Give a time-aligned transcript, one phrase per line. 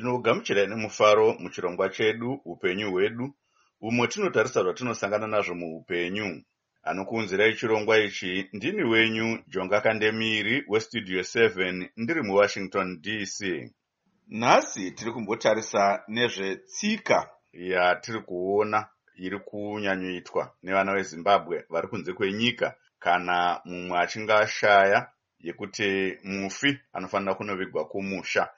[0.00, 3.34] ndinogamuchirai nemufaro muchirongwa chedu upenyu hwedu
[3.80, 6.28] umwe tinotarisa zvatinosangana nazvo muupenyu.
[6.82, 13.38] Anokuunzirai chirongwa ichi ndini wenyu jonga kandemiri westudio 7 ndiri muwashington dc
[14.28, 18.88] nhasi tiri kumbotarisa nezvetsika yatiri kuona
[19.24, 22.74] iri kunyanyoitwa nevana vezimbabwe vari kunze kwenyika.
[22.98, 25.08] Kana mumwe achinge ashaya
[25.40, 28.48] yekuti mufi anofanira kunovigwa kumusha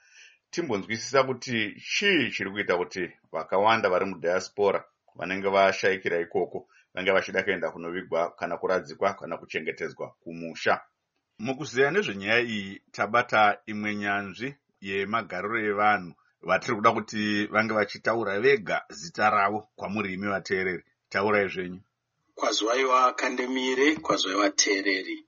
[0.53, 1.57] timbonzwisisa kuti
[1.93, 4.79] chii chiri kuita kuti vakawanda vari mudhiaspora
[5.17, 10.81] vanenge vashayikira ikoko vange vachida kuenda kunovigwa kana kuradzikwa kana kuchengetedzwa kumusha.
[11.39, 17.21] Mukuziva nezvenyaya iyi tabata imwe nyanzvi yemagariro evanhu vatiri kuda kuti
[17.53, 20.83] vange vachitaura vega zita ravo kwamuri imi vateereri.
[21.09, 21.81] Taurai zvenyu.
[22.35, 25.25] Kwazwaiwa kandemire kwazwaiwa teereri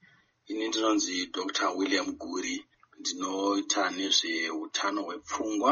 [0.48, 2.66] ini ndinonzi dr william guri
[3.00, 5.72] ndinoita nezveutano hwepfungwa.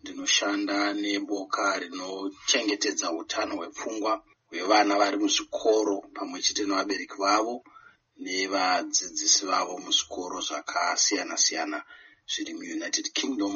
[0.00, 4.12] Ndinoshanda neboka rinochengetedza utano hwepfungwa
[4.50, 7.54] hwevana vari muzvikoro pamwe chete nevabereki vavo
[8.24, 11.78] nevadzidzisi vavo muzvikoro zvakasiyana siyana
[12.30, 13.54] zviri muunited kingdom.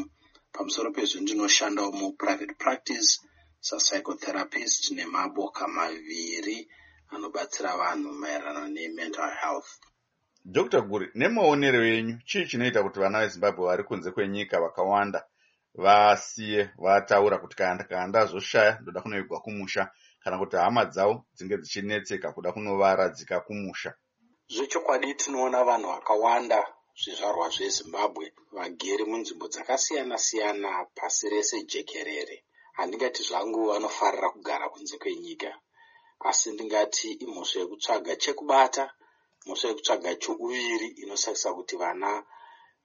[0.55, 3.11] Pamusoro pezvo ndinoshandawo muprivate practice
[3.67, 6.59] sapsychotherapist nemaboka maviri
[7.13, 9.71] anobatsira vanhu maererano nemental health
[10.45, 10.81] dr.
[10.83, 15.21] Guri nemaonero enyu chii chinoita kuti vana vezimbabwe vari kunze kwenyika vakawanda
[15.75, 19.83] vasiye vataura kuti kana kandazoshaya ndoda kunovigwa kumusha
[20.23, 23.91] kana kuti hama dzavo dzinge dzichinetseka kuda kunovaradzika kumusha?
[24.55, 26.61] Zvechokwadi tinoona vanhu vakawanda
[27.01, 32.37] zvizvarwa zvezimbabwe vagere munzvimbo dzakasiyana siyana pasi rese jekerere.
[32.79, 35.51] Handingati zvangu vanofarira kugara kunze kwenyika
[36.29, 38.85] asi ndingati imhosva yekutsvaga chekubata
[39.47, 42.11] mhosva yekutsvaga chouviri inosakisa kuti vana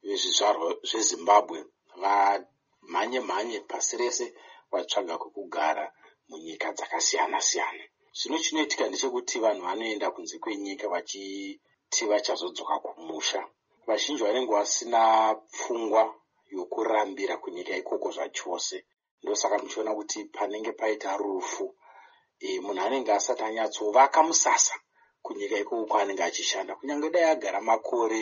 [0.06, 1.60] vezvizvarwa zvezimbabwe
[2.02, 4.26] vamhanye mhanye pasi rese
[4.72, 5.86] vatsvaga kwekugara
[6.30, 7.86] munyika dzakasiyana siyana
[8.18, 13.42] zvino chinoitika ndechekuti vanhu vanoenda kunze kwenyika vachiti vachazodzoka kumusha.
[13.88, 15.02] Vazhinji vanenge vasina
[15.54, 16.04] pfungwa
[16.56, 18.78] yokurambira kunyika ikoko zvachose.
[19.22, 21.66] Ndosaka muchiona kuti panenge paita rufu.
[22.40, 24.76] E, munhu anenge asati anyatsovaka musasa
[25.26, 28.22] kunyika ikoko kwaanenge achishanda kunyange dai agara makore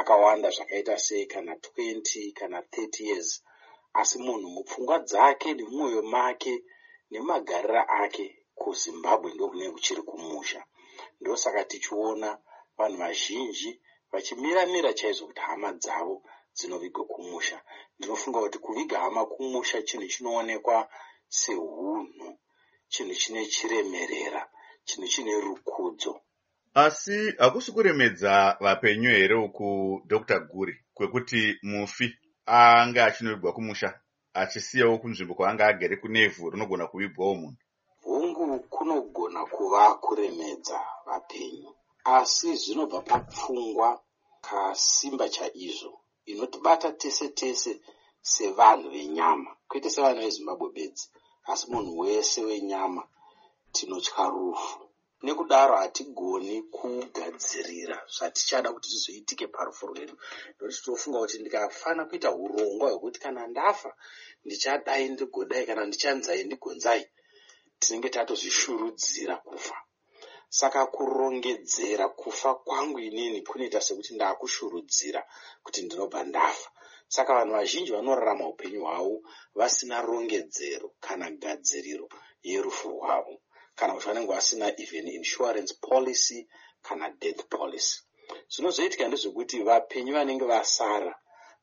[0.00, 3.30] akawanda zvakaita sei kana 20 kana 30 years.
[4.00, 6.54] Asi munhu mupfungwa dzake nemumwoyo make
[7.10, 8.26] nemagariro ake
[8.60, 10.60] kuzimbabwe ndokunenge kuchiri kumusha.
[11.20, 12.30] Ndosaka tichiona
[12.78, 13.70] vanhu vazhinji
[14.12, 16.16] vachimiramira chaizvo kuti hama dzavo
[16.56, 17.56] dzinovigwe kumusha.
[17.96, 20.76] Ndinofunga kuti kuviga hama kumusha chinhu chinoonekwa
[21.40, 22.28] seunhu
[22.92, 24.42] chinhu chine chiremerera
[24.86, 26.12] chinhu chine rukudzo
[26.84, 29.68] asi hakusi kuremedza vapenyu here uku
[30.06, 32.06] dr guri kwekuti mufi
[32.46, 34.00] ange achinovigwa kumusha
[34.40, 37.56] achisiyawo kunzvimbo kwaanga agere kunevhu rinogona kuvigwawo munhu.
[38.04, 41.70] Hungu kunogona kuva kuremedza vapenyu
[42.04, 43.88] asi zvinobva papfungwa
[44.46, 45.92] kasimba chaizvo
[46.30, 47.80] inotibata tese tese
[48.22, 51.06] sevanhu venyama kwete sevanhu vezimbabwe bedzi
[51.50, 53.02] asi munhu wese wenyama
[53.72, 54.87] tinotya rufu
[55.24, 60.14] nekudaro hatigoni kugadzirira zvatichada kuti zvizoitike parufu rwedu.
[60.56, 63.90] Nokuti tinofunga kuti ndikafana kuita urongwa hwekuti kana ndafa
[64.44, 67.04] ndichadai ndigodai kana ndichanzai ndigonzai
[67.80, 69.76] tinenge tatozvishurudzira kufa.
[70.60, 75.20] Saka kurongedzera kufa kwangu inini kunoita sekuti ndaakushurudzira
[75.64, 76.68] kuti ndinobva ndafa.
[77.14, 79.16] Saka vanhu vazhinji vanorarama upenyu hwavo
[79.58, 82.06] vasina rongedzero kana gadziriro
[82.42, 83.34] yerufu rwavo
[83.78, 86.48] kana kuti vanenge vasina even insurance policy
[86.82, 87.96] kana death policy.
[88.52, 91.12] Zvinozoitika ndezvekuti vapenyu vanenge vasara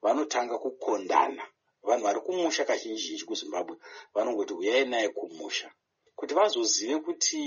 [0.03, 1.44] vanotanga kukondana.
[1.88, 3.76] Vanhu vari kumusha kazhinji zhinji kuzimbabwe
[4.14, 5.68] vanongoti uyai naye kumusha.
[6.16, 7.42] Kuti vazozive kuti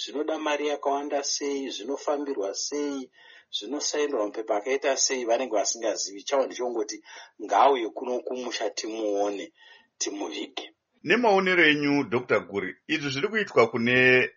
[0.00, 3.10] zvinoda mari yakawanda sei zvinofambirwa sei
[3.56, 6.22] zvinosainirwa mupepa akaita sei vanenge vasingazivi.
[6.28, 6.96] Chavo ndichongoti
[7.44, 9.52] ngaauye kuno kumusha timuone
[9.98, 10.66] timuvige
[11.04, 12.40] nemaonero enyu dr.
[12.40, 14.30] Guri izvi zviri kuitwa kune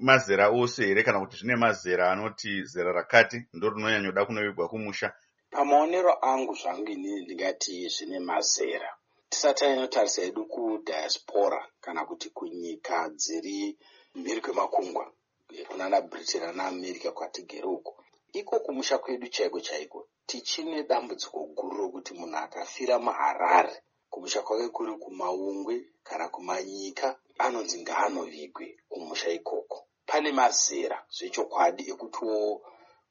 [0.00, 1.02] mazera ose here?
[1.02, 5.12] Kana kuti zvine mazera anoti zera rakati ndo rinonyanyoda kunovigwa kumusha.
[5.50, 8.90] Pamaonero angu zvangu inini ndingati zvine mazera.
[9.28, 13.78] Tisati anyanotarisa edu kudhiaspora kana kuti kunyika dziri
[14.14, 15.12] mhiri kwemakungwa
[15.68, 18.04] kunana britain anaamerica kwatigere uko.
[18.32, 23.82] Iko kumusha kwedu chaiko chaiko tichine dambudziko guru rokuti munhu akafira muharare
[24.18, 27.06] kumusha kwake kuri kumaungwe kana kumanyika
[27.38, 29.78] anonzi ngaanovigwe kumusha ikoko.
[30.06, 32.38] Pane mazera zvechokwadi ekutiwo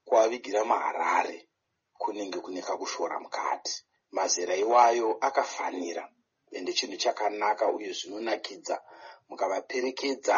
[0.08, 1.38] kuavigira maharare
[2.02, 3.76] kunenge kune kakushora mukati.
[4.12, 6.04] Mazera iwayo akafanira
[6.52, 8.76] ende chinhu chakanaka uye zvinonakidza.
[9.30, 10.38] Mukavaperekedza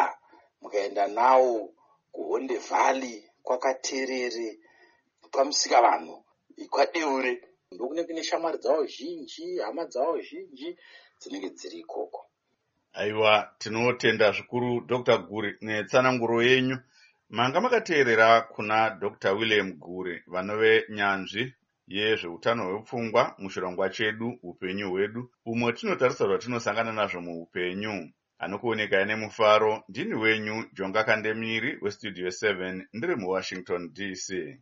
[0.60, 1.74] mukaenda nawo
[2.14, 4.48] kuhonde valley kwakaterere
[5.34, 6.14] pamusika vanhu
[6.72, 7.32] kwadeure
[7.74, 10.68] ndokunenge kune shamwari dzavo zhinji hama dzavo zhinji
[11.20, 12.20] dzinenge dziri ikoko.
[13.00, 15.18] Aiwa tinotenda zvikuru dr.
[15.28, 16.76] Guri netsananguro yenyu.
[17.36, 19.32] Manga makateerera kuna dr.
[19.38, 21.42] William guri vanove nyanzvi
[21.86, 27.94] yezveutano hwepfungwa muchirongwa chedu upenyu hwedu umwe tinotarisa zvatinosangana nazvo muupenyu.
[28.42, 34.58] Anokuonekai nemufaro ndini wenyu jonga kandemiri westudio 7 ndiri muwashington dc